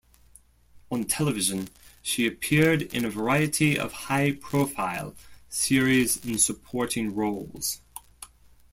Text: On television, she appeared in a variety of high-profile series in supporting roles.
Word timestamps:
On 0.89 1.03
television, 1.03 1.69
she 2.01 2.25
appeared 2.25 2.81
in 2.81 3.05
a 3.05 3.09
variety 3.11 3.77
of 3.77 3.91
high-profile 3.93 5.13
series 5.47 6.17
in 6.25 6.39
supporting 6.39 7.13
roles. 7.13 7.81